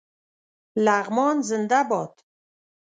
لغمان 0.85 1.37
زنده 1.49 1.79
باد 1.89 2.13